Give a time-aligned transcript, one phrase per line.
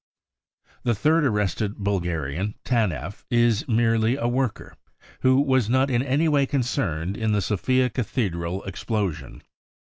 [0.81, 4.75] The third arrested Bulgarian, TanefF, is merely a worker,
[5.19, 9.43] who was not in any way concerned in the Sofia cathedral explosion.